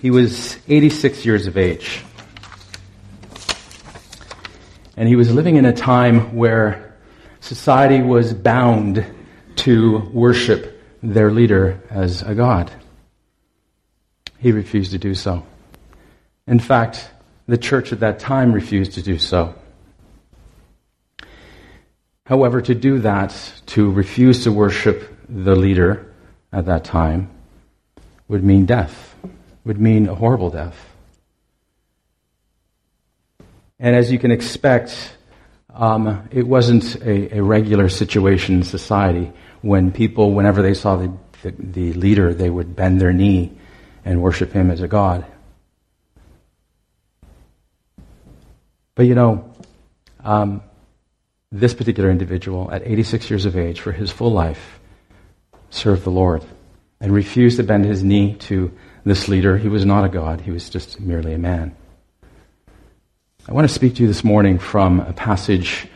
[0.00, 2.02] He was 86 years of age.
[4.96, 6.96] And he was living in a time where
[7.40, 9.04] society was bound
[9.56, 12.70] to worship their leader as a god.
[14.38, 15.44] He refused to do so.
[16.46, 17.10] In fact,
[17.46, 19.54] the church at that time refused to do so.
[22.24, 23.34] However, to do that,
[23.66, 26.10] to refuse to worship the leader
[26.52, 27.28] at that time,
[28.28, 29.09] would mean death,
[29.64, 30.76] would mean a horrible death.
[33.78, 35.16] And as you can expect,
[35.72, 41.12] um, it wasn't a, a, regular situation in society when people, whenever they saw the,
[41.42, 43.56] the, the leader, they would bend their knee
[44.04, 45.24] and worship him as a god.
[48.94, 49.50] But you know,
[50.24, 50.62] um,
[51.52, 54.78] this particular individual, at 86 years of age, for his full life,
[55.70, 56.44] served the Lord
[57.00, 58.72] and refused to bend his knee to
[59.04, 59.56] this leader.
[59.56, 61.74] He was not a God, he was just merely a man.
[63.48, 65.88] I want to speak to you this morning from a passage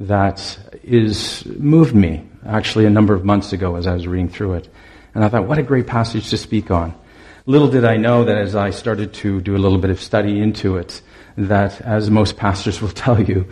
[0.00, 4.54] that is moved me actually a number of months ago as I was reading through
[4.54, 4.68] it.
[5.14, 6.94] And I thought, what a great passage to speak on.
[7.46, 10.40] Little did I know that as I started to do a little bit of study
[10.40, 11.02] into it,
[11.36, 13.46] that as most pastors will tell you,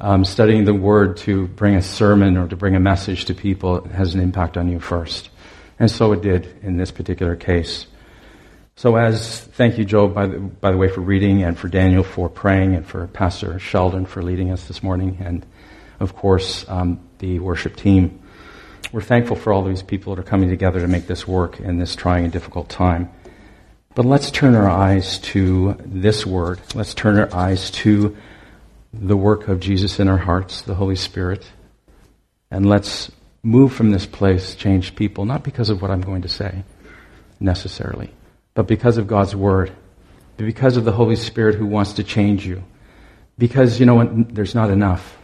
[0.00, 3.84] um, studying the Word to bring a sermon or to bring a message to people
[3.88, 5.30] has an impact on you first.
[5.78, 7.86] And so it did in this particular case.
[8.80, 12.02] So as, thank you, Joe, by the, by the way, for reading and for Daniel
[12.02, 15.44] for praying and for Pastor Sheldon for leading us this morning and,
[16.00, 18.22] of course, um, the worship team.
[18.90, 21.78] We're thankful for all these people that are coming together to make this work in
[21.78, 23.10] this trying and difficult time.
[23.94, 26.58] But let's turn our eyes to this word.
[26.74, 28.16] Let's turn our eyes to
[28.94, 31.44] the work of Jesus in our hearts, the Holy Spirit.
[32.50, 36.30] And let's move from this place, change people, not because of what I'm going to
[36.30, 36.64] say
[37.38, 38.10] necessarily,
[38.60, 39.72] but because of God's Word,
[40.36, 42.62] because of the Holy Spirit who wants to change you.
[43.38, 45.16] Because, you know what, there's not enough.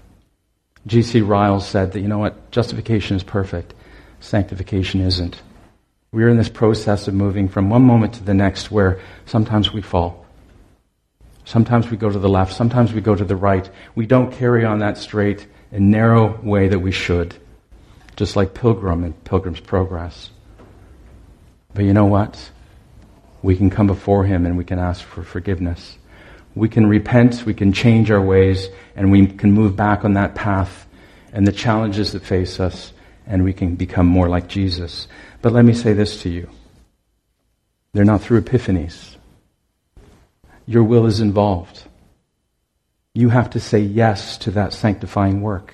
[0.86, 1.20] J.C.
[1.20, 3.74] Ryle said that, you know what, justification is perfect,
[4.20, 5.42] sanctification isn't.
[6.12, 9.82] We're in this process of moving from one moment to the next where sometimes we
[9.82, 10.24] fall.
[11.44, 13.68] Sometimes we go to the left, sometimes we go to the right.
[13.94, 17.36] We don't carry on that straight and narrow way that we should,
[18.16, 20.30] just like Pilgrim and Pilgrim's Progress.
[21.74, 22.50] But you know what?
[23.46, 25.98] We can come before Him and we can ask for forgiveness.
[26.56, 30.34] We can repent, we can change our ways, and we can move back on that
[30.34, 30.84] path
[31.32, 32.92] and the challenges that face us,
[33.24, 35.06] and we can become more like Jesus.
[35.42, 36.50] But let me say this to you
[37.92, 39.14] they're not through epiphanies
[40.66, 41.84] your will is involved.
[43.14, 45.72] You have to say yes to that sanctifying work.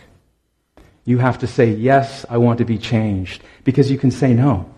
[1.07, 4.71] You have to say, yes, I want to be changed, because you can say no.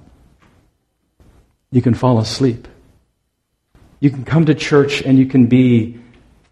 [1.73, 2.69] You can fall asleep.
[4.05, 5.99] You can come to church and you can be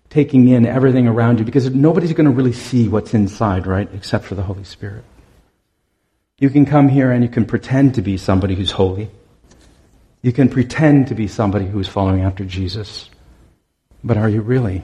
[0.09, 3.91] taking in everything around you because nobody's going to really see what's inside, right?
[3.93, 5.05] Except for the Holy Spirit.
[6.39, 9.11] You can come here and you can pretend to be somebody who's holy.
[10.23, 13.11] You can pretend to be somebody who's following after Jesus.
[14.03, 14.83] But are you really?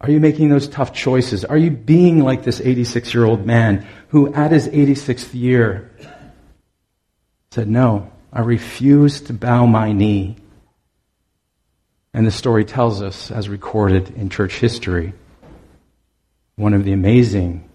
[0.00, 1.44] Are you making those tough choices?
[1.44, 5.90] Are you being like this 86 year old man who, at his 86th year,
[7.50, 10.36] said, No, I refuse to bow my knee?
[12.14, 15.14] And the story tells us, as recorded in church history,
[16.54, 17.68] one of the amazing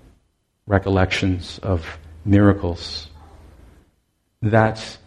[0.66, 3.10] recollections of miracles,
[4.42, 4.98] that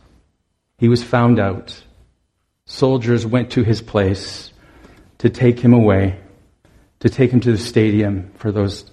[0.77, 1.83] he was found out.
[2.67, 4.53] Soldiers went to his place
[5.19, 6.21] to take him away,
[7.01, 8.85] to take him to the stadium for those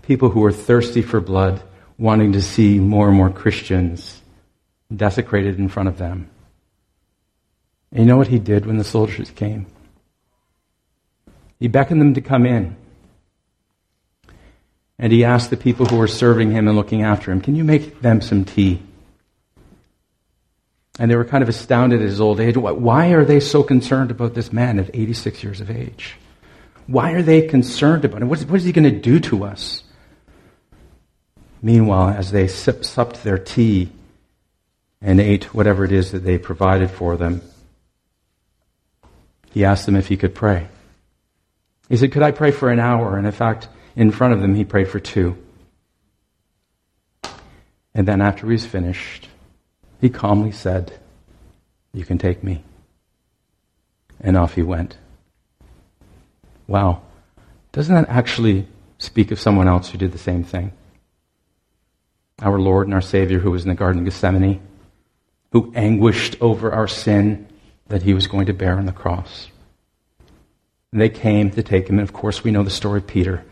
[0.00, 1.62] people who were thirsty for blood,
[1.98, 4.22] wanting to see more and more Christians
[4.94, 6.30] desecrated in front of them.
[7.94, 9.66] And you know what he did when the soldiers came?
[11.60, 12.76] He beckoned them to come in.
[14.98, 17.64] And he asked the people who were serving him and looking after him, Can you
[17.64, 18.82] make them some tea?
[20.98, 22.56] And they were kind of astounded at his old age.
[22.56, 26.16] Why are they so concerned about this man at 86 years of age?
[26.86, 28.28] Why are they concerned about him?
[28.28, 29.82] What is, what is he going to do to us?
[31.62, 33.90] Meanwhile, as they sip, supped their tea
[35.00, 37.40] and ate whatever it is that they provided for them,
[39.54, 40.66] he asked them if he could pray.
[41.88, 43.16] He said, Could I pray for an hour?
[43.16, 45.38] And in fact, in front of them, he prayed for two.
[47.94, 49.28] And then after he was finished,
[50.00, 50.98] he calmly said,
[51.92, 52.64] You can take me.
[54.20, 54.96] And off he went.
[56.66, 57.02] Wow.
[57.70, 58.66] Doesn't that actually
[58.98, 60.72] speak of someone else who did the same thing?
[62.42, 64.60] Our Lord and our Savior who was in the Garden of Gethsemane,
[65.52, 67.46] who anguished over our sin
[67.88, 69.48] that he was going to bear on the cross.
[70.92, 73.44] And they came to take him, and of course, we know the story of Peter,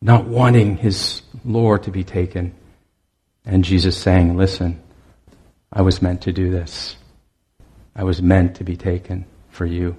[0.00, 2.54] not wanting his Lord to be taken.
[3.44, 4.80] And Jesus saying, Listen,
[5.72, 6.96] I was meant to do this.
[7.94, 9.96] I was meant to be taken for you.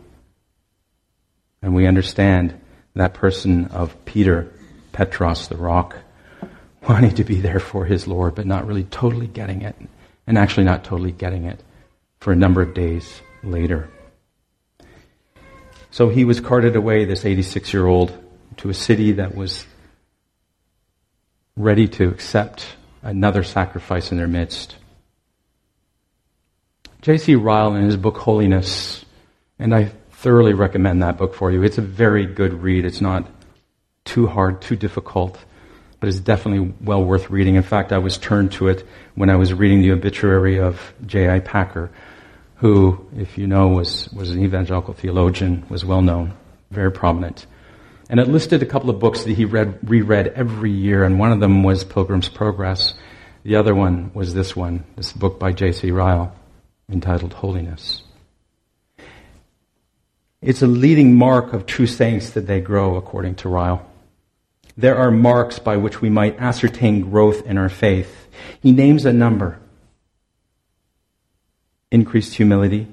[1.61, 2.59] And we understand
[2.95, 4.51] that person of Peter,
[4.91, 5.95] Petros, the rock,
[6.87, 9.75] wanting to be there for his Lord, but not really totally getting it,
[10.27, 11.61] and actually not totally getting it
[12.19, 13.89] for a number of days later.
[15.91, 18.17] So he was carted away, this 86 year old,
[18.57, 19.65] to a city that was
[21.55, 22.65] ready to accept
[23.01, 24.75] another sacrifice in their midst.
[27.01, 27.35] J.C.
[27.35, 29.03] Ryle, in his book Holiness,
[29.59, 31.61] and I thoroughly recommend that book for you.
[31.61, 32.85] It's a very good read.
[32.85, 33.29] It's not
[34.05, 35.37] too hard, too difficult,
[35.99, 37.55] but it's definitely well worth reading.
[37.55, 41.41] In fact, I was turned to it when I was reading the obituary of J.I.
[41.41, 41.91] Packer,
[42.55, 46.33] who, if you know, was, was an evangelical theologian, was well known,
[46.71, 47.45] very prominent.
[48.09, 51.31] And it listed a couple of books that he read, reread every year, and one
[51.31, 52.93] of them was Pilgrim's Progress.
[53.43, 55.91] The other one was this one, this book by J.C.
[55.91, 56.33] Ryle,
[56.89, 58.03] entitled Holiness.
[60.41, 63.89] It's a leading mark of true saints that they grow, according to Ryle.
[64.75, 68.27] There are marks by which we might ascertain growth in our faith.
[68.61, 69.59] He names a number
[71.93, 72.87] increased humility,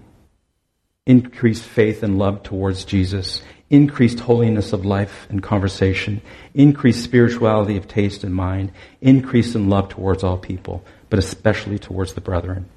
[1.06, 6.20] increased faith and love towards Jesus, increased holiness of life and conversation,
[6.52, 8.70] increased spirituality of taste and mind,
[9.00, 12.69] increase in love towards all people, but especially towards the brethren.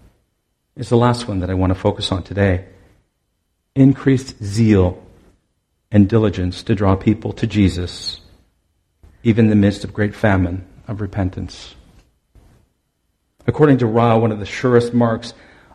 [0.77, 2.67] It's the last one that I want to focus on today
[3.75, 5.03] increased zeal
[5.91, 8.21] and diligence to draw people to Jesus,
[9.23, 11.75] even in the midst of great famine of repentance.
[13.45, 15.33] According to Ryle, one of the surest marks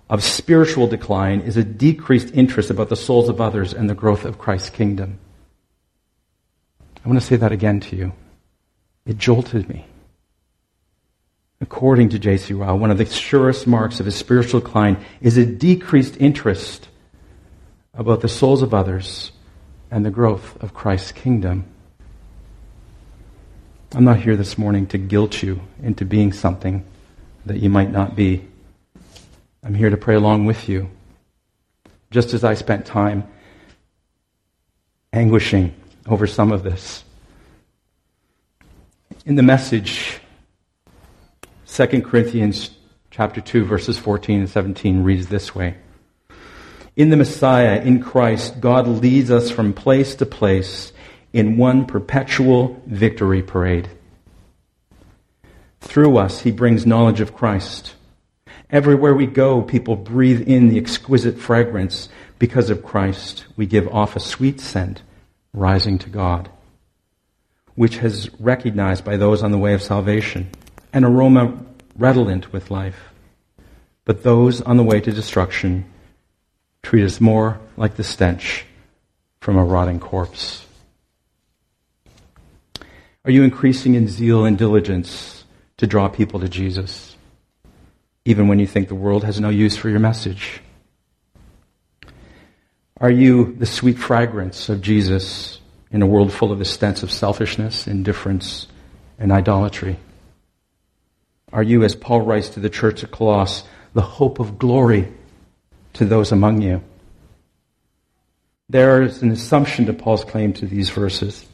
[0.08, 4.24] of spiritual decline is a decreased interest about the souls of others and the growth
[4.24, 5.18] of Christ's kingdom.
[7.04, 8.12] I want to say that again to you.
[9.06, 9.86] It jolted me.
[11.60, 12.54] According to J.C.
[12.54, 16.88] Ryle, one of the surest marks of his spiritual decline is a decreased interest
[17.94, 19.32] about the souls of others
[19.90, 21.64] and the growth of Christ's kingdom.
[23.94, 26.84] I'm not here this morning to guilt you into being something
[27.46, 28.46] that you might not be.
[29.68, 30.88] I'm here to pray along with you.
[32.10, 33.28] Just as I spent time
[35.12, 35.74] anguishing
[36.06, 37.04] over some of this.
[39.26, 40.20] In the message,
[41.66, 42.70] 2 Corinthians
[43.10, 45.76] chapter 2 verses 14 and 17 reads this way.
[46.96, 50.94] In the Messiah, in Christ, God leads us from place to place
[51.34, 53.90] in one perpetual victory parade.
[55.82, 57.96] Through us, he brings knowledge of Christ.
[58.70, 62.08] Everywhere we go, people breathe in the exquisite fragrance.
[62.38, 65.02] Because of Christ, we give off a sweet scent
[65.52, 66.50] rising to God,
[67.74, 70.50] which is recognized by those on the way of salvation,
[70.92, 71.58] an aroma
[71.96, 73.12] redolent with life.
[74.04, 75.84] But those on the way to destruction
[76.82, 78.64] treat us more like the stench
[79.40, 80.64] from a rotting corpse?
[83.24, 85.44] Are you increasing in zeal and diligence
[85.76, 87.17] to draw people to Jesus,
[88.24, 90.60] even when you think the world has no use for your message?
[93.00, 95.60] Are you the sweet fragrance of Jesus
[95.90, 96.64] in a world full of the
[97.02, 98.66] of selfishness, indifference,
[99.18, 99.98] and idolatry?
[101.52, 105.12] Are you, as Paul writes to the church at Colossus, the hope of glory
[105.94, 106.82] to those among you.
[108.68, 111.44] There is an assumption to Paul's claim to these verses.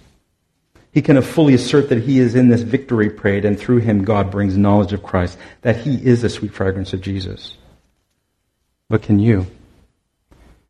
[0.95, 4.31] He can fully assert that he is in this victory parade, and through him God
[4.31, 7.57] brings knowledge of Christ, that he is the sweet fragrance of Jesus.
[8.89, 9.47] But can you?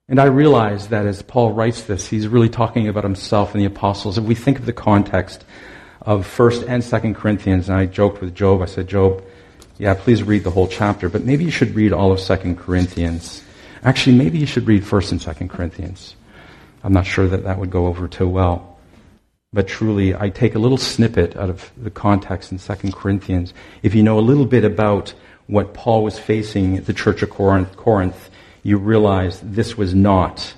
[0.08, 3.66] And I realize that as Paul writes this, he's really talking about himself and the
[3.66, 4.18] apostles.
[4.18, 5.44] If we think of the context
[6.02, 9.22] of 1st and 2nd Corinthians, and I joked with Job, I said, Job,
[9.78, 13.44] yeah, please read the whole chapter, but maybe you should read all of 2nd Corinthians
[13.84, 16.16] Actually, maybe you should read 1st and 2nd Corinthians.
[16.82, 18.73] I'm not sure that that would go over too well.
[19.54, 23.54] But truly, I take a little snippet out of the context in 2 Corinthians.
[23.84, 25.14] If you know a little bit about
[25.46, 28.30] what Paul was facing at the church of Corinth, Corinth
[28.64, 30.54] you realize this was not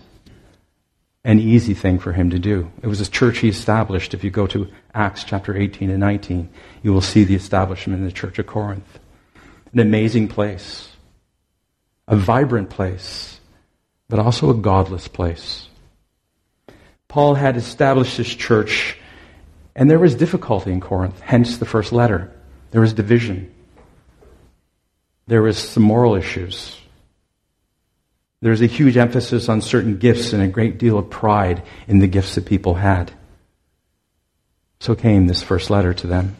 [1.25, 2.73] an easy thing for him to do.
[2.83, 4.15] It was a church he established.
[4.15, 6.49] If you go to Acts chapter 18 and 19,
[6.83, 8.99] you will see the establishment in the church of Corinth.
[9.75, 10.88] An amazing place
[12.09, 13.41] a vibrant place,
[14.09, 15.69] but also a godless place.
[17.08, 18.96] Paul had established his church,
[19.75, 22.32] and there was difficulty in Corinth, hence the first letter.
[22.70, 23.52] There was division.
[25.26, 26.76] There was some moral issues.
[28.42, 31.98] There was a huge emphasis on certain gifts and a great deal of pride in
[31.98, 33.12] the gifts that people had.
[34.80, 36.36] So came this first letter to them.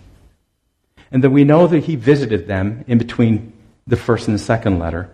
[1.11, 3.53] And then we know that he visited them in between
[3.87, 5.11] the first and the second letter.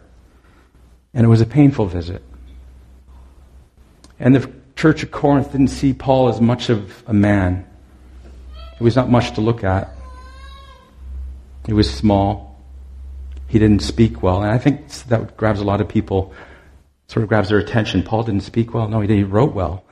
[1.14, 2.22] And it was a painful visit.
[4.18, 4.52] And the
[4.82, 7.64] church of Corinth didn't see Paul as much of a man.
[8.78, 9.94] He was not much to look at.
[11.66, 12.60] He was small.
[13.46, 14.42] He didn't speak well.
[14.42, 16.34] And I think that grabs a lot of people,
[17.06, 18.02] sort of grabs their attention.
[18.02, 18.88] Paul didn't speak well.
[18.88, 19.84] No, he, he wrote well.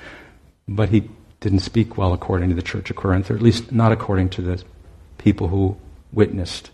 [0.68, 1.08] but he
[1.38, 4.42] didn't speak well according to the church of Corinth, or at least not according to
[4.42, 4.60] the
[5.18, 5.76] people who
[6.12, 6.72] witnessed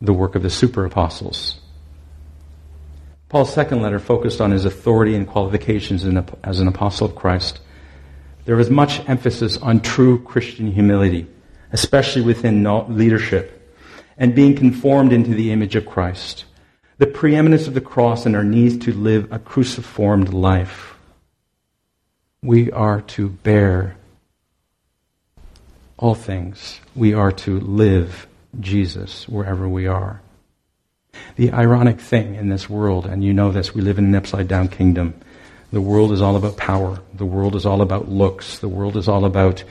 [0.00, 1.58] the work of the super apostles.
[3.28, 6.04] Paul's second letter focused on his authority and qualifications
[6.44, 7.60] as an apostle of Christ.
[8.44, 11.26] There was much emphasis on true Christian humility,
[11.72, 12.62] especially within
[12.96, 13.74] leadership,
[14.16, 16.44] and being conformed into the image of Christ.
[16.98, 20.94] The preeminence of the cross and our need to live a cruciformed life.
[22.42, 23.96] We are to bear
[25.98, 26.80] all things.
[26.94, 28.28] We are to live
[28.60, 30.22] Jesus wherever we are.
[31.36, 34.48] The ironic thing in this world, and you know this, we live in an upside
[34.48, 35.14] down kingdom.
[35.72, 37.00] The world is all about power.
[37.14, 38.58] The world is all about looks.
[38.58, 39.64] The world is all about,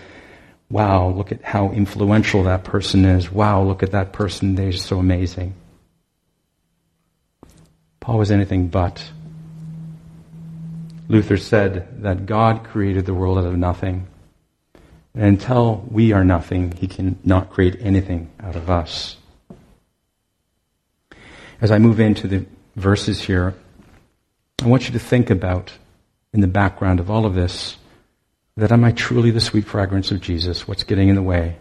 [0.69, 3.31] wow, look at how influential that person is.
[3.31, 4.55] Wow, look at that person.
[4.55, 5.55] They're so amazing.
[7.99, 9.03] Paul was anything but.
[11.07, 14.07] Luther said that God created the world out of nothing.
[15.13, 19.15] And until we are nothing, he cannot create anything out of us.
[21.62, 22.45] As I move into the
[22.75, 23.53] verses here,
[24.62, 25.71] I want you to think about,
[26.33, 27.77] in the background of all of this,
[28.57, 30.67] that am I truly the sweet fragrance of Jesus?
[30.67, 31.57] What's getting in the way?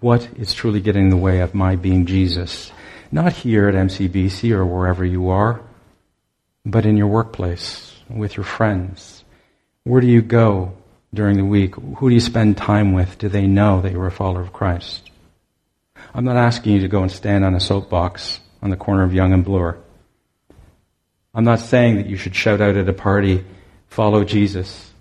[0.00, 2.70] What is truly getting in the way of my being Jesus?
[3.10, 5.60] Not here at MCBC or wherever you are,
[6.64, 9.24] but in your workplace, with your friends.
[9.84, 10.74] Where do you go
[11.14, 11.74] during the week?
[11.74, 13.18] Who do you spend time with?
[13.18, 15.10] Do they know that you're a follower of Christ?
[16.16, 19.12] I'm not asking you to go and stand on a soapbox on the corner of
[19.12, 19.76] Yonge and Bloor.
[21.34, 23.44] I'm not saying that you should shout out at a party,
[23.88, 24.94] follow Jesus.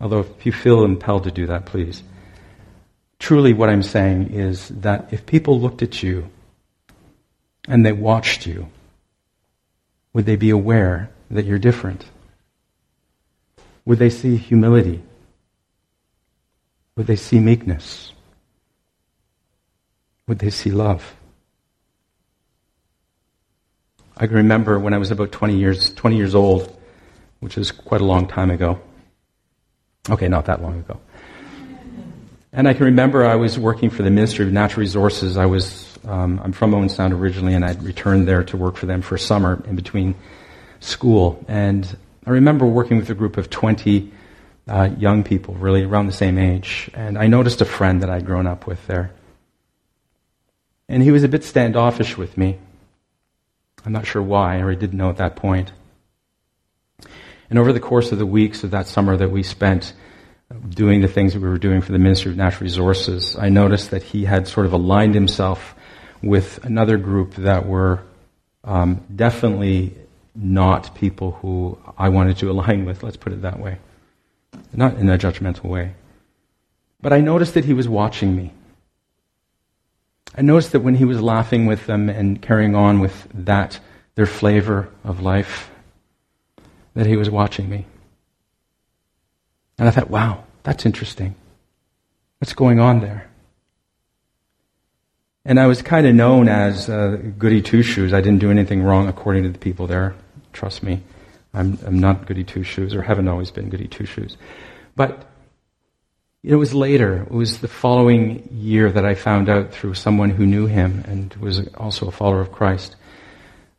[0.00, 2.02] Although if you feel impelled to do that, please.
[3.18, 6.30] Truly, what I'm saying is that if people looked at you
[7.68, 8.70] and they watched you,
[10.14, 12.06] would they be aware that you're different?
[13.84, 15.02] Would they see humility?
[16.96, 18.11] Would they see meekness?
[20.32, 21.14] Would they see love?
[24.16, 26.74] I can remember when I was about 20 years, 20 years old,
[27.40, 28.80] which is quite a long time ago.
[30.08, 30.98] Okay, not that long ago.
[32.50, 35.36] And I can remember I was working for the Ministry of Natural Resources.
[35.36, 38.86] I was, um, I'm from Owen Sound originally, and I'd returned there to work for
[38.86, 40.14] them for a summer in between
[40.80, 41.44] school.
[41.46, 44.10] And I remember working with a group of 20
[44.66, 46.90] uh, young people, really around the same age.
[46.94, 49.12] And I noticed a friend that I'd grown up with there.
[50.88, 52.58] And he was a bit standoffish with me.
[53.84, 55.72] I'm not sure why, or I didn't know at that point.
[57.50, 59.92] And over the course of the weeks of that summer that we spent
[60.68, 63.90] doing the things that we were doing for the Ministry of Natural Resources, I noticed
[63.90, 65.74] that he had sort of aligned himself
[66.22, 68.02] with another group that were
[68.64, 69.94] um, definitely
[70.34, 73.78] not people who I wanted to align with, let's put it that way.
[74.72, 75.94] Not in a judgmental way.
[77.00, 78.52] But I noticed that he was watching me.
[80.34, 83.80] I noticed that when he was laughing with them and carrying on with that,
[84.14, 85.70] their flavor of life,
[86.94, 87.86] that he was watching me.
[89.78, 91.34] And I thought, wow, that's interesting.
[92.38, 93.28] What's going on there?
[95.44, 98.14] And I was kind of known as uh, goody two shoes.
[98.14, 100.14] I didn't do anything wrong according to the people there.
[100.52, 101.02] Trust me.
[101.52, 104.36] I'm, I'm not goody two shoes, or haven't always been goody two shoes.
[104.94, 105.26] But
[106.42, 110.44] it was later, it was the following year that I found out through someone who
[110.44, 112.96] knew him and was also a follower of Christ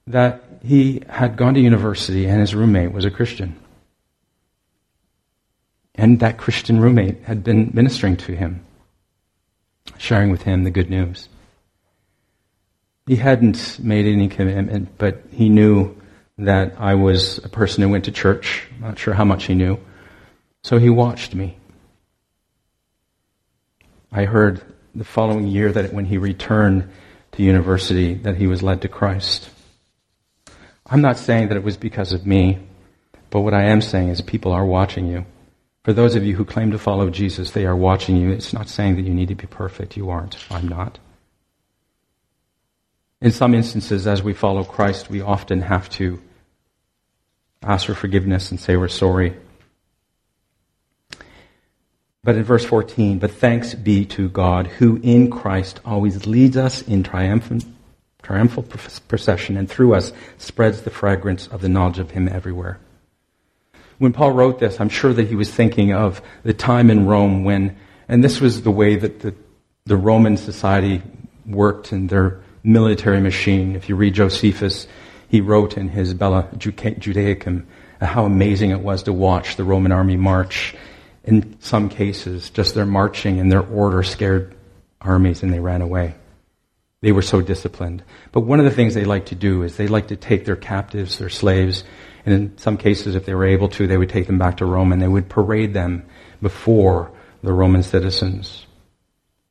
[0.07, 3.59] that he had gone to university and his roommate was a Christian.
[5.95, 8.65] And that Christian roommate had been ministering to him,
[9.97, 11.29] sharing with him the good news.
[13.05, 15.95] He hadn't made any commitment, but he knew
[16.37, 18.65] that I was a person who went to church.
[18.79, 19.77] Not sure how much he knew.
[20.63, 21.57] So he watched me.
[24.13, 24.61] I heard
[24.93, 26.89] the following year that when he returned
[27.31, 29.49] to university that he was led to Christ.
[30.85, 32.59] I'm not saying that it was because of me,
[33.31, 35.25] but what I am saying is people are watching you.
[35.83, 38.31] For those of you who claim to follow Jesus, they are watching you.
[38.31, 39.97] It's not saying that you need to be perfect.
[39.97, 40.37] You aren't.
[40.51, 40.99] I'm not.
[43.19, 46.21] In some instances, as we follow Christ, we often have to
[47.63, 49.35] ask for forgiveness and say we're sorry.
[52.23, 56.81] But in verse 14, but thanks be to God who in Christ always leads us
[56.81, 57.65] in triumphant,
[58.21, 58.63] triumphal
[59.09, 62.79] procession and through us spreads the fragrance of the knowledge of him everywhere.
[63.97, 67.43] When Paul wrote this, I'm sure that he was thinking of the time in Rome
[67.43, 67.75] when,
[68.07, 69.35] and this was the way that the,
[69.85, 71.01] the Roman society
[71.45, 73.75] worked in their military machine.
[73.75, 74.87] If you read Josephus,
[75.27, 77.65] he wrote in his Bella Judaicum
[78.01, 80.73] how amazing it was to watch the Roman army march
[81.23, 84.55] in some cases, just their marching and their order scared
[84.99, 86.15] armies and they ran away.
[87.01, 88.03] They were so disciplined.
[88.31, 90.55] But one of the things they liked to do is they liked to take their
[90.55, 91.83] captives, their slaves,
[92.25, 94.65] and in some cases, if they were able to, they would take them back to
[94.65, 96.05] Rome and they would parade them
[96.41, 97.11] before
[97.41, 98.65] the Roman citizens.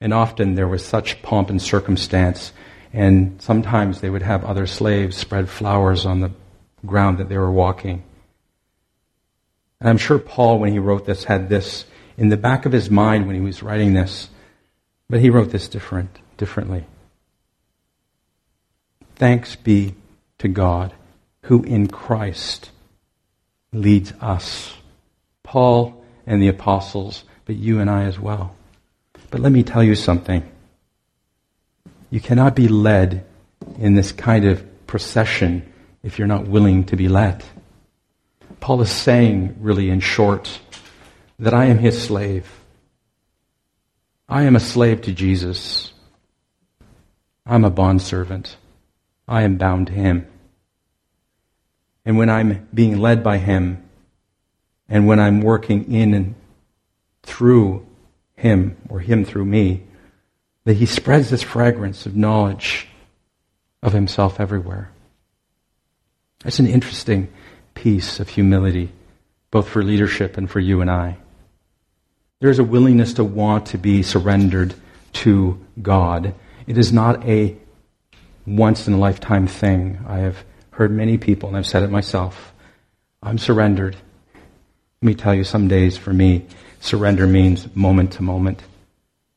[0.01, 2.53] And often there was such pomp and circumstance,
[2.93, 6.33] and sometimes they would have other slaves spread flowers on the
[6.85, 8.03] ground that they were walking.
[9.83, 11.87] And I'm sure Paul, when he wrote this, had this
[12.17, 14.29] in the back of his mind when he was writing this.
[15.11, 16.85] But he wrote this different, differently.
[19.17, 19.97] Thanks be
[20.39, 20.95] to God
[21.47, 22.71] who in Christ
[23.73, 24.73] leads us.
[25.43, 28.55] Paul and the apostles, but you and I as well.
[29.33, 30.49] But let me tell you something.
[32.09, 33.25] You cannot be led
[33.79, 35.73] in this kind of procession
[36.05, 37.43] if you're not willing to be led.
[38.63, 40.61] Paul is saying, really in short,
[41.41, 42.49] that I am his slave.
[44.29, 45.93] I am a slave to Jesus.
[47.45, 48.57] I'm a bondservant.
[49.27, 50.29] I am bound to him.
[52.05, 53.83] And when I'm being led by him,
[54.89, 56.37] and when I'm working in and
[57.25, 57.85] through
[58.37, 59.83] him, or him through me,
[60.67, 62.87] that he spreads this fragrance of knowledge
[63.83, 64.93] of himself everywhere.
[66.45, 67.27] That's an interesting
[67.75, 68.93] piece of humility,
[69.51, 71.19] both for leadership and for you and I.
[72.41, 74.75] There is a willingness to want to be surrendered
[75.15, 76.35] to God.
[76.67, 77.57] It is not a
[78.47, 80.01] once in a lifetime thing.
[80.07, 82.53] I have heard many people, and I've said it myself,
[83.23, 83.95] I'm surrendered.
[83.95, 86.47] Let me tell you, some days for me,
[86.81, 88.61] surrender means moment to moment,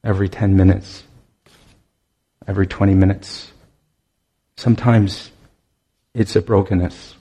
[0.04, 1.04] every 10 minutes,
[2.48, 3.52] every 20 minutes.
[4.58, 5.32] Sometimes
[6.14, 7.16] it's a brokenness.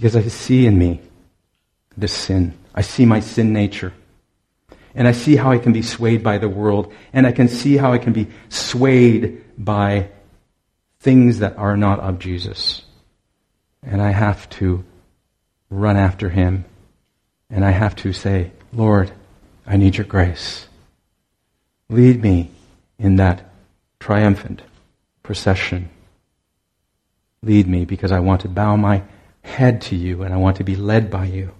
[0.00, 0.98] Because I see in me
[1.94, 2.54] this sin.
[2.74, 3.92] I see my sin nature.
[4.94, 6.90] And I see how I can be swayed by the world.
[7.12, 10.08] And I can see how I can be swayed by
[11.00, 12.80] things that are not of Jesus.
[13.82, 14.82] And I have to
[15.68, 16.64] run after him.
[17.50, 19.12] And I have to say, Lord,
[19.66, 20.66] I need your grace.
[21.90, 22.50] Lead me
[22.98, 23.52] in that
[23.98, 24.62] triumphant
[25.22, 25.90] procession.
[27.42, 29.02] Lead me because I want to bow my
[29.42, 31.52] head to you and I want to be led by you.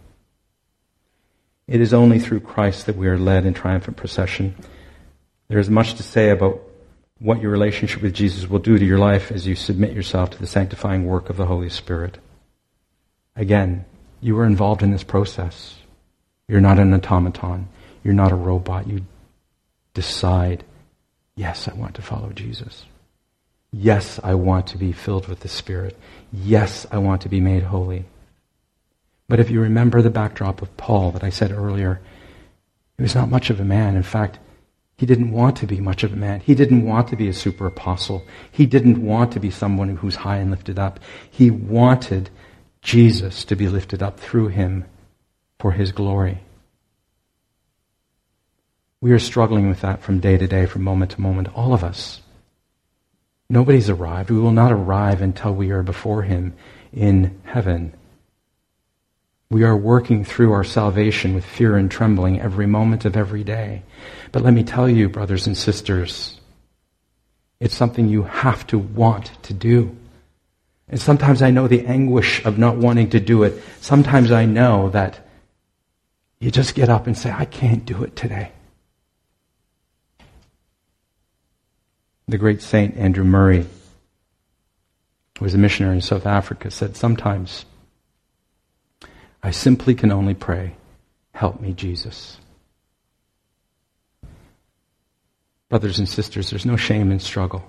[1.67, 4.57] It is only through Christ that we are led in triumphant procession.
[5.49, 6.61] There is much to say about
[7.21, 10.39] what your relationship with Jesus will do to your life as you submit yourself to
[10.39, 12.19] the sanctifying work of the Holy Spirit.
[13.37, 13.85] Again,
[14.21, 15.77] you are involved in this process.
[16.49, 17.69] You're not an automaton.
[18.03, 18.87] You're not a robot.
[18.87, 19.05] You
[19.95, 20.65] decide,
[21.37, 22.85] yes, I want to follow Jesus.
[23.73, 25.97] Yes, I want to be filled with the Spirit.
[26.33, 28.05] Yes, I want to be made holy.
[29.29, 32.01] But if you remember the backdrop of Paul that I said earlier,
[32.97, 33.95] he was not much of a man.
[33.95, 34.41] In fact,
[34.97, 36.41] he didn't want to be much of a man.
[36.41, 38.23] He didn't want to be a super apostle.
[38.51, 41.01] He didn't want to be someone who's high and lifted up.
[41.31, 42.29] He wanted
[42.83, 44.85] Jesus to be lifted up through him
[45.59, 46.41] for his glory.
[49.01, 51.85] We are struggling with that from day to day, from moment to moment, all of
[51.85, 52.21] us.
[53.51, 54.31] Nobody's arrived.
[54.31, 56.55] We will not arrive until we are before Him
[56.93, 57.93] in heaven.
[59.51, 63.83] We are working through our salvation with fear and trembling every moment of every day.
[64.31, 66.41] But let me tell you, brothers and sisters,
[67.59, 69.97] it's something you have to want to do.
[70.89, 73.61] And sometimes I know the anguish of not wanting to do it.
[73.81, 75.27] Sometimes I know that
[76.39, 78.53] you just get up and say, I can't do it today.
[82.31, 83.67] The great saint Andrew Murray,
[85.39, 87.65] who was a missionary in South Africa, said, Sometimes
[89.43, 90.75] I simply can only pray,
[91.33, 92.39] Help me, Jesus.
[95.69, 97.65] Brothers and sisters, there's no shame in struggle.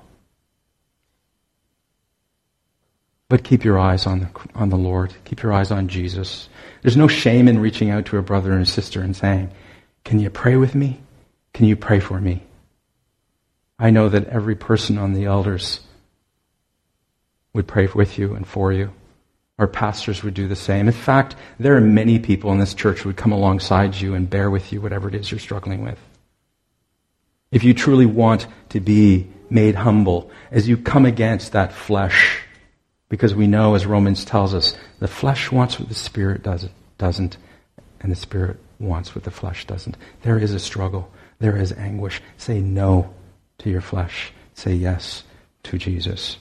[3.29, 5.13] But keep your eyes on the, on the Lord.
[5.23, 6.49] Keep your eyes on Jesus.
[6.81, 9.51] There's no shame in reaching out to a brother and sister and saying,
[10.03, 10.99] Can you pray with me?
[11.53, 12.43] Can you pray for me?
[13.81, 15.79] I know that every person on the elders
[17.51, 18.93] would pray with you and for you.
[19.57, 20.87] Our pastors would do the same.
[20.87, 24.29] In fact, there are many people in this church who would come alongside you and
[24.29, 25.97] bear with you whatever it is you're struggling with.
[27.51, 32.39] If you truly want to be made humble, as you come against that flesh,
[33.09, 37.35] because we know, as Romans tells us, the flesh wants what the Spirit does, doesn't,
[37.99, 39.97] and the Spirit wants what the flesh doesn't.
[40.21, 41.11] There is a struggle.
[41.39, 42.21] There is anguish.
[42.37, 43.11] Say no
[43.61, 44.31] to your flesh.
[44.53, 45.23] Say yes
[45.63, 46.37] to Jesus.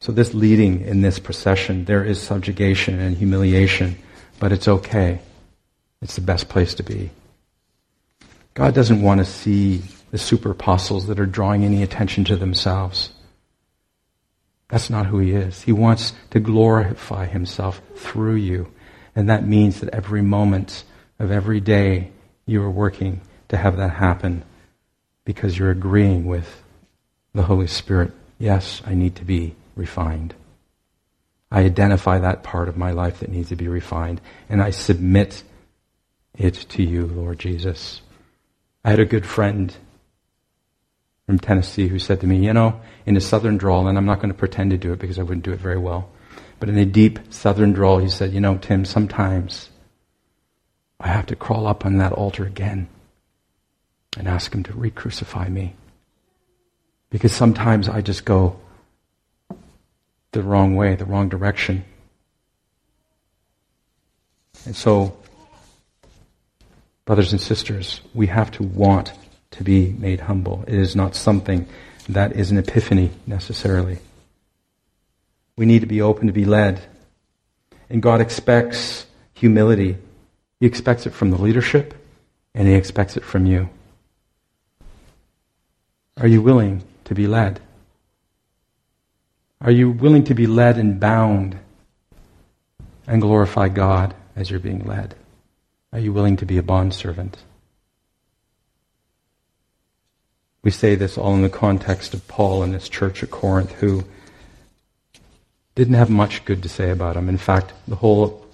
[0.00, 3.96] So, this leading in this procession, there is subjugation and humiliation,
[4.38, 5.20] but it's okay.
[6.02, 7.10] It's the best place to be.
[8.52, 13.10] God doesn't want to see the super apostles that are drawing any attention to themselves.
[14.68, 15.62] That's not who He is.
[15.62, 18.70] He wants to glorify Himself through you.
[19.16, 20.84] And that means that every moment
[21.18, 22.10] of every day
[22.44, 23.22] you are working
[23.54, 24.42] to have that happen
[25.24, 26.62] because you're agreeing with
[27.34, 28.10] the Holy Spirit.
[28.38, 30.34] Yes, I need to be refined.
[31.52, 35.44] I identify that part of my life that needs to be refined, and I submit
[36.36, 38.00] it to you, Lord Jesus.
[38.84, 39.74] I had a good friend
[41.26, 44.18] from Tennessee who said to me, You know, in a southern drawl, and I'm not
[44.18, 46.10] going to pretend to do it because I wouldn't do it very well,
[46.58, 49.70] but in a deep southern drawl, he said, You know, Tim, sometimes
[50.98, 52.88] I have to crawl up on that altar again
[54.16, 55.74] and ask him to re crucify me.
[57.10, 58.56] Because sometimes I just go
[60.32, 61.84] the wrong way, the wrong direction.
[64.66, 65.16] And so
[67.04, 69.12] Brothers and sisters, we have to want
[69.50, 70.64] to be made humble.
[70.66, 71.66] It is not something
[72.08, 73.98] that is an epiphany necessarily.
[75.56, 76.80] We need to be open to be led.
[77.90, 79.98] And God expects humility.
[80.60, 81.92] He expects it from the leadership,
[82.54, 83.68] and He expects it from you.
[86.16, 87.60] Are you willing to be led?
[89.60, 91.58] Are you willing to be led and bound
[93.06, 95.14] and glorify God as you're being led?
[95.92, 97.38] Are you willing to be a bondservant?
[100.62, 104.04] We say this all in the context of Paul and this church at Corinth who
[105.74, 107.28] didn't have much good to say about him.
[107.28, 108.46] In fact, the whole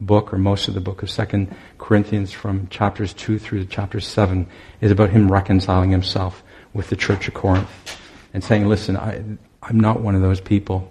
[0.00, 3.98] book, or most of the book of Second Corinthians from chapters 2 through to chapter
[3.98, 4.46] 7,
[4.80, 6.42] is about him reconciling himself
[6.72, 8.00] with the church of Corinth
[8.32, 9.22] and saying, listen, I,
[9.62, 10.90] I'm not one of those people.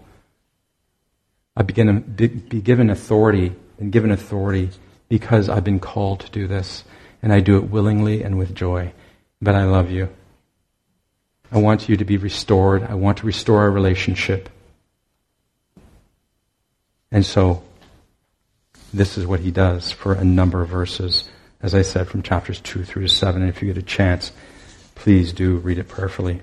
[1.56, 4.70] I begin to be given authority and given authority
[5.10, 6.84] because I've been called to do this,
[7.22, 8.94] and I do it willingly and with joy.
[9.42, 10.10] But I love you.
[11.52, 12.84] I want you to be restored.
[12.84, 14.50] I want to restore our relationship.
[17.12, 17.64] And so,
[18.94, 21.30] this is what he does for a number of verses,
[21.62, 23.42] as I said, from chapters 2 through 7.
[23.42, 24.32] And if you get a chance,
[24.98, 26.42] please do read it prayerfully.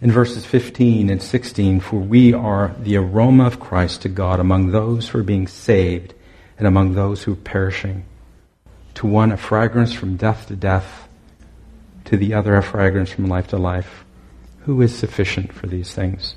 [0.00, 4.70] In verses 15 and 16, for we are the aroma of Christ to God among
[4.70, 6.14] those who are being saved
[6.56, 8.04] and among those who are perishing.
[8.94, 11.08] To one, a fragrance from death to death,
[12.04, 14.04] to the other, a fragrance from life to life.
[14.60, 16.36] Who is sufficient for these things?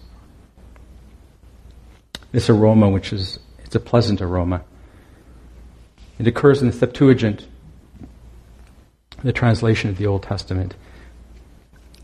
[2.32, 4.64] This aroma, which is it's a pleasant aroma,
[6.18, 7.48] it occurs in the Septuagint,
[9.24, 10.76] the translation of the Old Testament,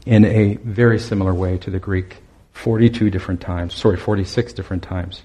[0.05, 2.17] in a very similar way to the Greek,
[2.53, 5.23] 42 different times, sorry, 46 different times.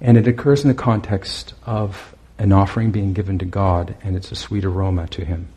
[0.00, 4.30] And it occurs in the context of an offering being given to God, and it's
[4.30, 5.48] a sweet aroma to Him.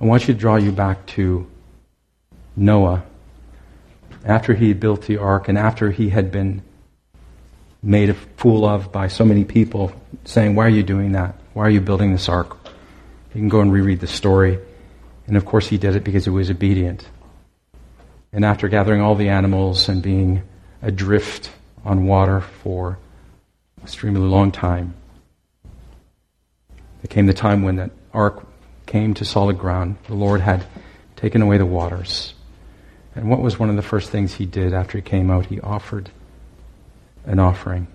[0.00, 1.46] I want you to draw you back to
[2.56, 3.04] Noah
[4.24, 6.62] after he built the ark and after he had been
[7.82, 9.92] made a fool of by so many people
[10.24, 11.34] saying, Why are you doing that?
[11.52, 12.61] Why are you building this ark?
[13.34, 14.58] You can go and reread the story.
[15.26, 17.08] And of course, he did it because he was obedient.
[18.32, 20.42] And after gathering all the animals and being
[20.82, 21.50] adrift
[21.84, 22.98] on water for
[23.76, 24.94] an extremely long time.
[25.64, 28.46] There came the time when that ark
[28.86, 29.96] came to solid ground.
[30.06, 30.66] The Lord had
[31.16, 32.34] taken away the waters.
[33.14, 35.46] And what was one of the first things he did after he came out?
[35.46, 36.10] He offered
[37.24, 37.86] an offering.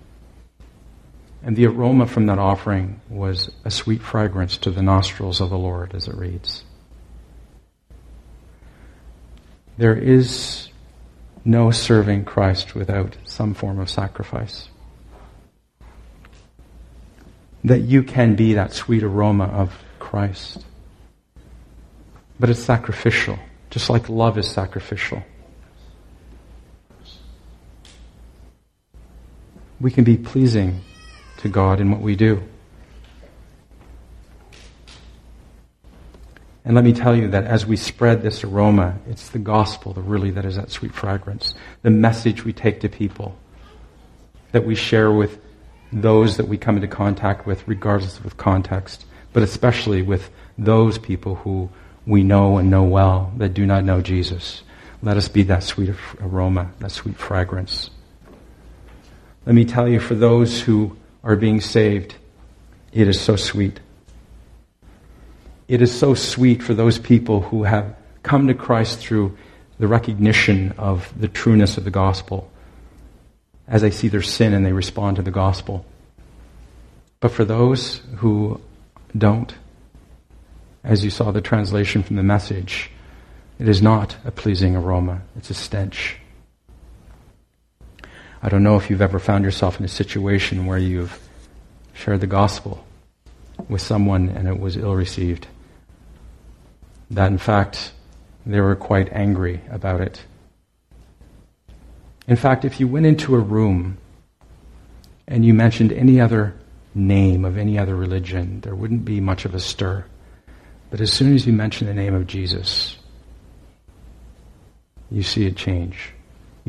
[1.48, 5.56] And the aroma from that offering was a sweet fragrance to the nostrils of the
[5.56, 6.62] Lord, as it reads.
[9.78, 10.68] There is
[11.46, 14.68] no serving Christ without some form of sacrifice
[17.64, 20.66] that you can be that sweet aroma of Christ.
[22.38, 23.38] But it's sacrificial,
[23.70, 25.22] just like love is sacrificial.
[29.80, 30.82] We can be pleasing
[31.38, 32.42] to God in what we do.
[36.64, 40.02] And let me tell you that as we spread this aroma, it's the gospel that
[40.02, 41.54] really that is that sweet fragrance.
[41.82, 43.38] The message we take to people
[44.52, 45.40] that we share with
[45.92, 51.36] those that we come into contact with, regardless of context, but especially with those people
[51.36, 51.70] who
[52.06, 54.62] we know and know well that do not know Jesus.
[55.02, 57.90] Let us be that sweet aroma, that sweet fragrance.
[59.46, 60.96] Let me tell you, for those who
[61.28, 62.14] are being saved,
[62.90, 63.80] it is so sweet.
[65.68, 69.36] It is so sweet for those people who have come to Christ through
[69.78, 72.50] the recognition of the trueness of the gospel
[73.68, 75.84] as they see their sin and they respond to the gospel.
[77.20, 78.58] But for those who
[79.16, 79.54] don't,
[80.82, 82.90] as you saw the translation from the message,
[83.58, 86.16] it is not a pleasing aroma, it's a stench.
[88.40, 91.18] I don't know if you've ever found yourself in a situation where you've
[91.92, 92.84] shared the gospel
[93.68, 95.48] with someone and it was ill received.
[97.10, 97.92] That in fact,
[98.46, 100.22] they were quite angry about it.
[102.28, 103.98] In fact, if you went into a room
[105.26, 106.54] and you mentioned any other
[106.94, 110.04] name of any other religion, there wouldn't be much of a stir.
[110.90, 112.98] But as soon as you mention the name of Jesus,
[115.10, 116.12] you see it change.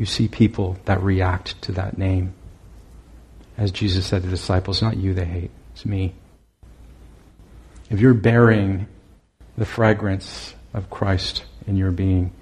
[0.00, 2.32] You see people that react to that name.
[3.58, 6.14] As Jesus said to the disciples, not you they hate, it's me.
[7.90, 8.86] If you're bearing
[9.58, 12.32] the fragrance of Christ in your being,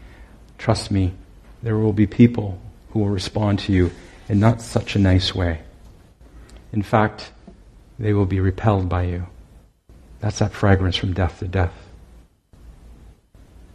[0.57, 1.15] trust me,
[1.61, 3.91] there will be people who will respond to you
[4.29, 5.63] in not such a nice way.
[6.73, 7.33] In fact,
[7.99, 9.27] they will be repelled by you.
[10.21, 11.75] That's that fragrance from death to death.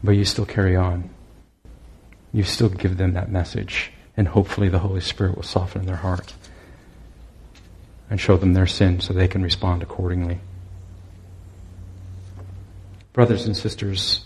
[0.01, 1.09] But you still carry on.
[2.33, 6.33] You still give them that message, and hopefully the Holy Spirit will soften their heart
[8.09, 10.39] and show them their sin so they can respond accordingly.
[13.13, 14.25] Brothers and sisters,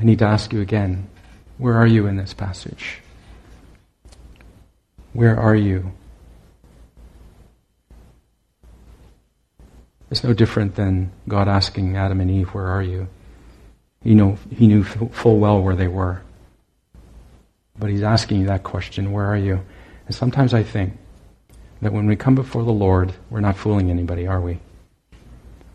[0.00, 1.08] I need to ask you again
[1.58, 3.00] where are you in this passage?
[5.12, 5.92] Where are you?
[10.10, 13.08] It's no different than God asking Adam and Eve, Where are you?
[14.02, 16.22] He, know, he knew full well where they were.
[17.78, 19.64] But he's asking you that question, Where are you?
[20.06, 20.94] And sometimes I think
[21.82, 24.58] that when we come before the Lord, we're not fooling anybody, are we?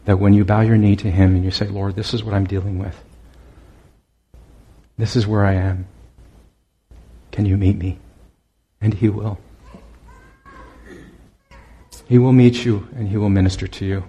[0.05, 2.33] That when you bow your knee to Him and you say, Lord, this is what
[2.33, 3.03] I'm dealing with,
[4.97, 5.87] this is where I am.
[7.31, 7.97] Can you meet me?
[8.79, 9.39] And He will.
[12.07, 14.03] He will meet you and He will minister to you.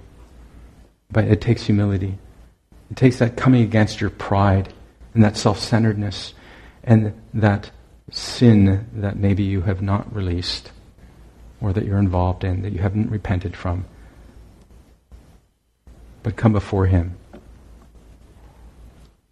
[1.11, 2.19] But it takes humility.
[2.91, 4.73] It takes that coming against your pride
[5.15, 6.35] and that self centeredness
[6.85, 7.71] and that
[8.11, 10.71] sin that maybe you have not released
[11.61, 13.85] or that you're involved in, that you haven't repented from.
[16.23, 17.17] But come before Him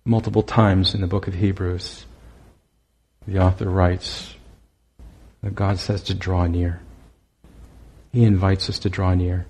[0.04, 2.04] multiple times in the book of Hebrews,
[3.26, 4.34] the author writes
[5.42, 6.80] that God says to draw near.
[8.12, 9.46] He invites us to draw near.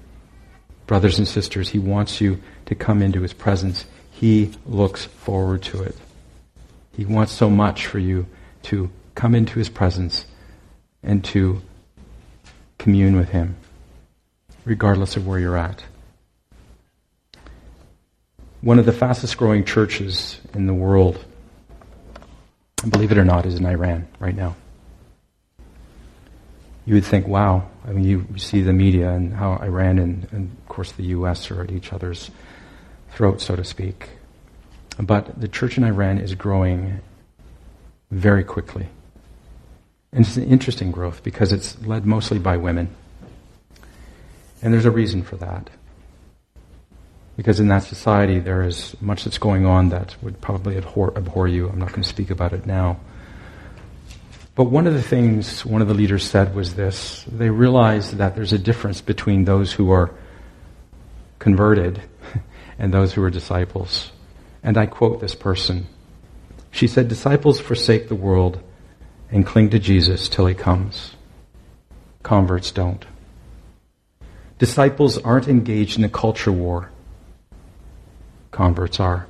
[0.87, 3.87] Brothers and sisters, He wants you to come into His presence.
[4.25, 5.95] He looks forward to it.
[6.97, 8.25] He wants so much for you
[8.63, 10.25] to come into His presence
[11.03, 11.61] and to
[12.79, 13.57] commune with Him,
[14.65, 15.85] regardless of where you're at.
[18.63, 21.23] One of the fastest growing churches in the world,
[22.89, 24.57] believe it or not, is in Iran right now.
[26.87, 30.57] You would think, wow, I mean, you see the media and how Iran and, and
[30.63, 31.51] of course, the U.S.
[31.51, 32.31] are at each other's
[33.15, 34.11] throats, so to speak.
[34.99, 37.01] But the church in Iran is growing
[38.11, 38.89] very quickly.
[40.13, 42.95] And it's an interesting growth because it's led mostly by women.
[44.63, 45.71] And there's a reason for that.
[47.37, 51.49] Because in that society, there is much that's going on that would probably abhor, abhor
[51.49, 51.69] you.
[51.69, 53.01] I'm not going to speak about it now.
[54.55, 58.37] But one of the things one of the leaders said was this they realized that
[58.37, 60.13] there's a difference between those who are
[61.41, 62.01] converted
[62.79, 64.13] and those who are disciples.
[64.63, 65.87] And I quote this person.
[66.71, 68.61] She said, Disciples forsake the world
[69.31, 71.15] and cling to Jesus till he comes.
[72.23, 73.05] Converts don't.
[74.59, 76.91] Disciples aren't engaged in a culture war
[78.55, 79.27] converts are.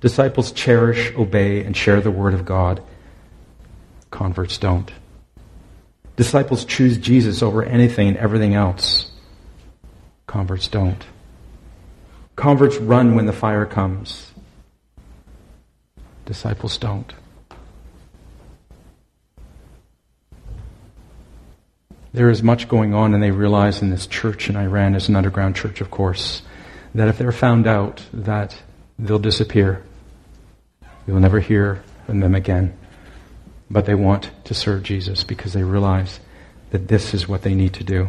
[0.00, 2.82] Disciples cherish, obey, and share the Word of God.
[4.10, 4.90] Converts don't.
[6.16, 9.10] Disciples choose Jesus over anything and everything else.
[10.26, 11.04] Converts don't.
[12.36, 14.30] Converts run when the fire comes.
[16.24, 17.12] Disciples don't.
[22.12, 25.16] There is much going on, and they realize in this church in Iran is an
[25.16, 26.42] underground church, of course
[26.96, 28.56] that if they're found out, that
[28.98, 29.82] they'll disappear.
[31.06, 32.76] You'll never hear from them again.
[33.70, 36.20] But they want to serve Jesus because they realize
[36.70, 38.08] that this is what they need to do.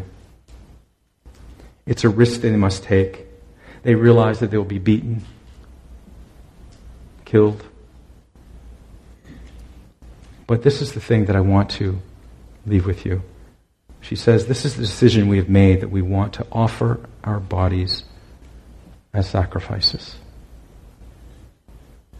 [1.85, 3.26] It's a risk they must take.
[3.83, 5.23] They realize that they will be beaten,
[7.25, 7.63] killed.
[10.45, 11.99] But this is the thing that I want to
[12.65, 13.21] leave with you.
[14.01, 17.39] She says, This is the decision we have made that we want to offer our
[17.39, 18.03] bodies
[19.13, 20.15] as sacrifices.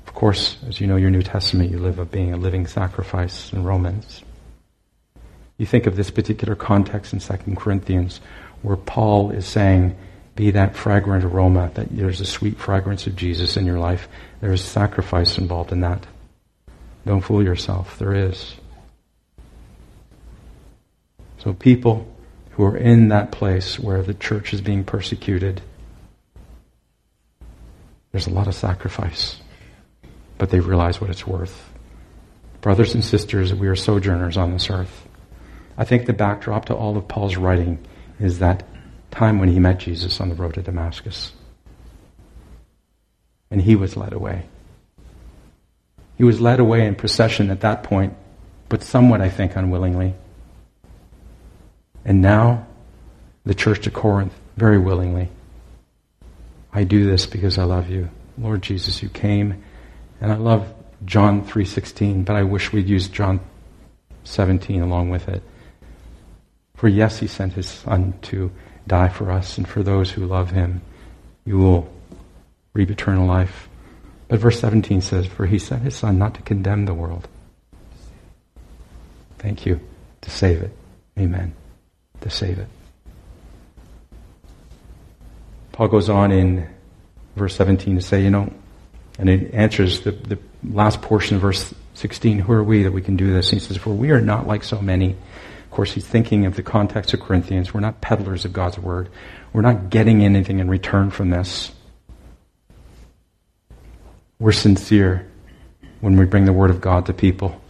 [0.05, 3.53] Of course, as you know your New Testament, you live of being a living sacrifice
[3.53, 4.23] in Romans.
[5.57, 8.19] You think of this particular context in 2 Corinthians
[8.61, 9.95] where Paul is saying,
[10.37, 14.07] be that fragrant aroma, that there's a sweet fragrance of Jesus in your life.
[14.39, 16.05] There is sacrifice involved in that.
[17.05, 17.97] Don't fool yourself.
[17.97, 18.55] There is.
[21.39, 22.07] So people
[22.51, 25.61] who are in that place where the church is being persecuted,
[28.11, 29.41] there's a lot of sacrifice,
[30.37, 31.69] but they realize what it's worth.
[32.61, 35.07] Brothers and sisters, we are sojourners on this earth.
[35.77, 37.79] I think the backdrop to all of Paul's writing
[38.19, 38.63] is that
[39.11, 41.33] time when he met Jesus on the road to Damascus.
[43.49, 44.45] And he was led away.
[46.17, 48.15] He was led away in procession at that point,
[48.69, 50.15] but somewhat, I think, unwillingly.
[52.03, 52.65] And now,
[53.45, 55.29] the church to Corinth, very willingly.
[56.73, 58.09] I do this because I love you.
[58.37, 59.63] Lord Jesus, you came,
[60.19, 60.73] and I love
[61.05, 63.39] John 3.16, but I wish we'd use John
[64.23, 65.43] 17 along with it.
[66.75, 68.51] For yes, he sent his son to
[68.87, 70.81] die for us, and for those who love him,
[71.45, 71.91] you will
[72.73, 73.69] reap eternal life.
[74.27, 77.27] But verse 17 says, For he sent his son not to condemn the world.
[79.37, 79.79] Thank you.
[80.21, 80.71] To save it.
[81.17, 81.53] Amen.
[82.21, 82.67] To save it.
[85.71, 86.67] Paul goes on in
[87.35, 88.51] verse 17 to say, you know,
[89.19, 93.01] and it answers the, the last portion of verse 16, who are we that we
[93.01, 93.49] can do this?
[93.49, 95.15] He says, For we are not like so many
[95.77, 97.71] course, he's thinking of the context of Corinthians.
[97.71, 99.09] We're not peddlers of God's word.
[99.53, 101.71] We're not getting anything in return from this.
[104.39, 105.29] We're sincere
[106.01, 107.61] when we bring the word of God to people.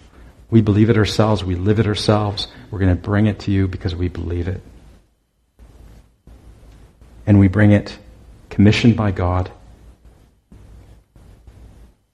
[0.49, 1.43] We believe it ourselves.
[1.43, 2.47] We live it ourselves.
[2.71, 4.61] We're going to bring it to you because we believe it.
[7.25, 7.99] And we bring it
[8.49, 9.51] commissioned by God.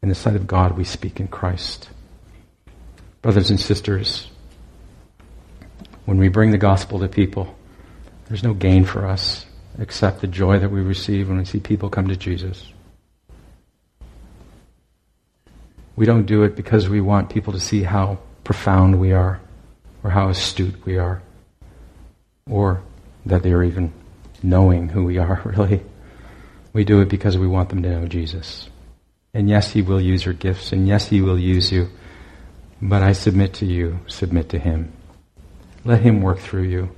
[0.01, 1.87] In the sight of God, we speak in Christ.
[3.21, 4.27] Brothers and sisters,
[6.05, 7.55] when we bring the gospel to people,
[8.27, 9.45] there's no gain for us
[9.79, 12.71] except the joy that we receive when we see people come to Jesus.
[15.95, 19.39] We don't do it because we want people to see how profound we are
[20.03, 21.21] or how astute we are
[22.49, 22.81] or
[23.25, 23.93] that they're even
[24.41, 25.81] knowing who we are, really.
[26.73, 28.69] We do it because we want them to know Jesus.
[29.33, 31.89] And yes, He will use your gifts, and yes, He will use you.
[32.81, 34.91] But I submit to you, submit to Him.
[35.85, 36.89] Let Him work through you.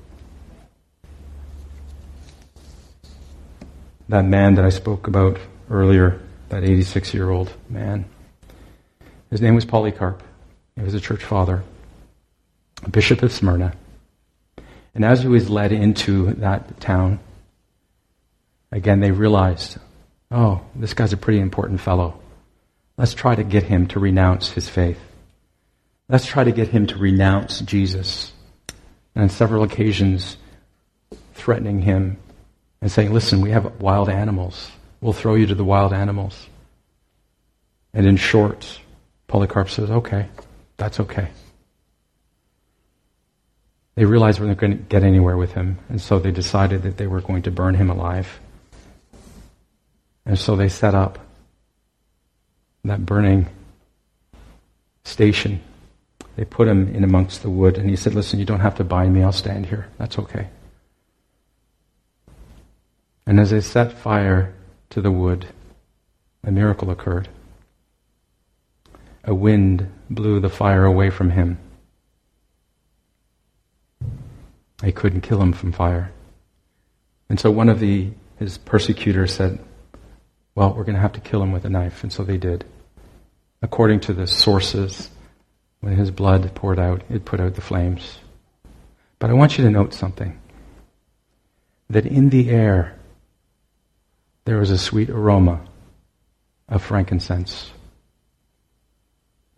[4.09, 8.05] That man that I spoke about earlier, that 86 year old man,
[9.31, 10.21] his name was Polycarp.
[10.75, 11.63] He was a church father,
[12.83, 13.73] a bishop of Smyrna.
[14.93, 17.19] And as he was led into that town,
[18.71, 19.77] again they realized,
[20.29, 22.19] oh, this guy's a pretty important fellow.
[22.97, 24.99] Let's try to get him to renounce his faith.
[26.07, 28.31] Let's try to get him to renounce Jesus
[29.15, 30.37] and on several occasions
[31.33, 32.17] threatening him
[32.81, 34.71] and saying, Listen, we have wild animals.
[35.01, 36.47] We'll throw you to the wild animals.
[37.93, 38.79] And in short,
[39.27, 40.27] Polycarp says, Okay,
[40.77, 41.29] that's okay.
[43.95, 46.97] They realized we're not going to get anywhere with him, and so they decided that
[46.97, 48.41] they were going to burn him alive.
[50.25, 51.19] And so they set up
[52.83, 53.47] that burning
[55.05, 55.61] station
[56.35, 58.83] they put him in amongst the wood, and he said, Listen, you don't have to
[58.83, 59.87] bind me, I'll stand here.
[59.97, 60.47] That's okay.
[63.25, 64.53] And as they set fire
[64.91, 65.47] to the wood,
[66.43, 67.29] a miracle occurred.
[69.23, 71.57] A wind blew the fire away from him.
[74.79, 76.11] They couldn't kill him from fire.
[77.29, 79.57] And so one of the, his persecutors said,
[80.53, 82.03] Well, we're going to have to kill him with a knife.
[82.03, 82.65] And so they did.
[83.61, 85.09] According to the sources
[85.85, 88.17] when his blood poured out, it put out the flames.
[89.19, 90.35] But I want you to note something
[91.91, 92.97] that in the air
[94.45, 95.61] there was a sweet aroma
[96.67, 97.69] of frankincense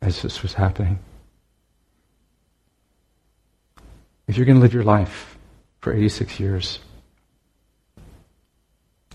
[0.02, 1.00] as this was happening.
[4.28, 5.38] If you're going to live your life
[5.80, 6.80] for 86 years,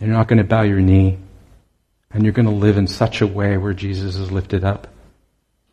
[0.00, 1.18] You're not going to bow your knee.
[2.10, 4.91] And you're going to live in such a way where Jesus is lifted up.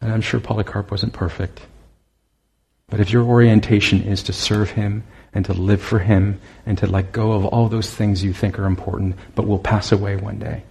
[0.02, 1.62] And I'm sure Polycarp wasn't perfect.
[2.90, 6.88] But if your orientation is to serve him and to live for him and to
[6.88, 10.40] let go of all those things you think are important but will pass away one
[10.40, 10.64] day,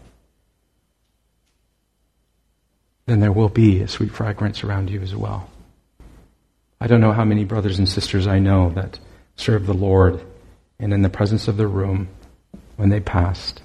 [3.07, 5.49] then there will be a sweet fragrance around you as well.
[6.81, 8.99] I don't know how many brothers and sisters I know that
[9.37, 10.21] serve the Lord,
[10.79, 12.09] and in the presence of the room,
[12.77, 13.63] when they passed,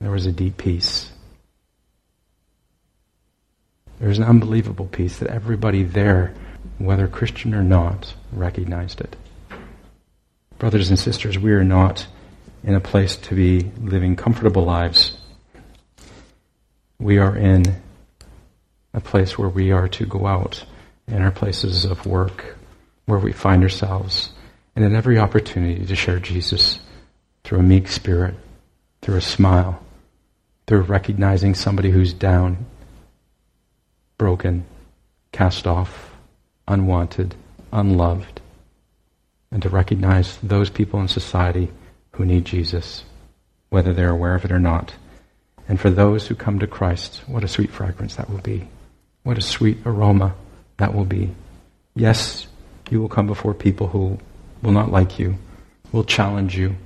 [0.00, 1.10] there was a deep peace.
[4.04, 6.34] There's an unbelievable peace that everybody there,
[6.76, 9.16] whether Christian or not, recognized it.
[10.58, 12.06] Brothers and sisters, we are not
[12.62, 15.16] in a place to be living comfortable lives.
[16.98, 17.80] We are in
[18.92, 20.66] a place where we are to go out
[21.08, 22.58] in our places of work,
[23.06, 24.32] where we find ourselves,
[24.76, 26.78] and in every opportunity to share Jesus
[27.42, 28.34] through a meek spirit,
[29.00, 29.82] through a smile,
[30.66, 32.66] through recognizing somebody who's down,
[34.18, 34.64] broken,
[35.32, 36.12] cast off,
[36.68, 37.34] unwanted,
[37.72, 38.40] unloved,
[39.50, 41.70] and to recognize those people in society
[42.12, 43.04] who need Jesus,
[43.70, 44.94] whether they're aware of it or not.
[45.68, 48.68] And for those who come to Christ, what a sweet fragrance that will be.
[49.22, 50.34] What a sweet aroma
[50.76, 51.30] that will be.
[51.94, 52.46] Yes,
[52.90, 54.18] you will come before people who
[54.62, 55.38] will not like you,
[55.92, 56.76] will challenge you.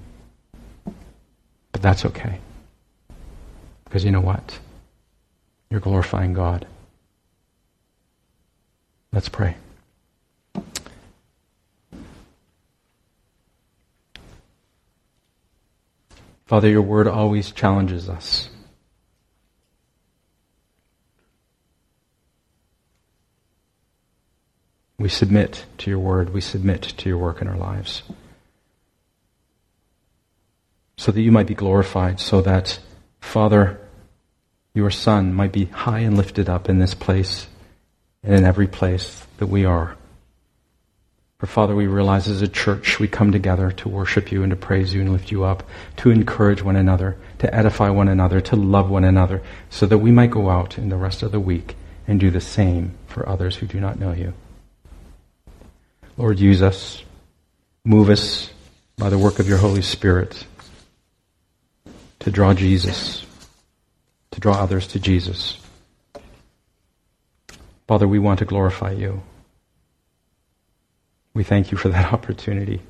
[1.72, 2.38] But that's okay.
[3.84, 4.58] Because you know what?
[5.70, 6.66] You're glorifying God.
[9.18, 9.56] Let's pray.
[16.46, 18.48] Father, your word always challenges us.
[25.00, 26.32] We submit to your word.
[26.32, 28.04] We submit to your work in our lives.
[30.96, 32.78] So that you might be glorified, so that,
[33.18, 33.80] Father,
[34.74, 37.48] your Son might be high and lifted up in this place
[38.22, 39.96] and in every place that we are.
[41.38, 44.56] For Father, we realize as a church we come together to worship you and to
[44.56, 45.62] praise you and lift you up,
[45.98, 49.40] to encourage one another, to edify one another, to love one another,
[49.70, 51.76] so that we might go out in the rest of the week
[52.08, 54.32] and do the same for others who do not know you.
[56.16, 57.04] Lord, use us.
[57.84, 58.50] Move us
[58.96, 60.44] by the work of your Holy Spirit
[62.18, 63.24] to draw Jesus,
[64.32, 65.56] to draw others to Jesus.
[67.89, 69.22] Father, we want to glorify you.
[71.32, 72.82] We thank you for that opportunity.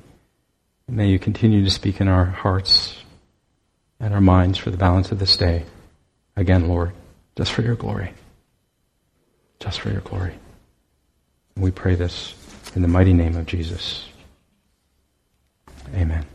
[0.87, 3.01] May you continue to speak in our hearts
[3.99, 5.65] and our minds for the balance of this day.
[6.35, 6.91] Again, Lord,
[7.37, 8.13] just for your glory.
[9.59, 10.33] Just for your glory.
[11.55, 12.33] We pray this
[12.75, 14.07] in the mighty name of Jesus.
[15.95, 16.25] Amen.